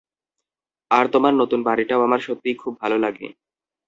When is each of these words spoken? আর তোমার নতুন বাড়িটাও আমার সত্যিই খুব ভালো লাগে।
আর 0.91 1.05
তোমার 1.07 1.33
নতুন 1.33 1.59
বাড়িটাও 1.63 2.05
আমার 2.07 2.21
সত্যিই 2.21 2.55
খুব 2.55 2.73
ভালো 2.81 2.97
লাগে। 2.97 3.27